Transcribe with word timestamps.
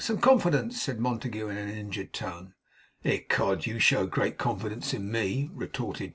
Some 0.03 0.17
confidence!' 0.17 0.81
said 0.81 0.99
Montague 0.99 1.47
in 1.49 1.57
an 1.59 1.69
injured 1.69 2.11
tone. 2.11 2.55
'Ecod! 3.05 3.67
You 3.67 3.77
show 3.77 4.07
great 4.07 4.39
confidence 4.39 4.95
in 4.95 5.11
me,' 5.11 5.51
retorted 5.53 5.99
Jonas. 6.07 6.09